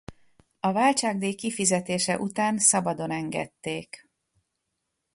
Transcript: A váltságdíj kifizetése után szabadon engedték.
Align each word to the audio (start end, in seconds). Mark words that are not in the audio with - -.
A 0.59 0.71
váltságdíj 0.71 1.33
kifizetése 1.33 2.17
után 2.19 2.57
szabadon 2.59 3.11
engedték. 3.11 4.09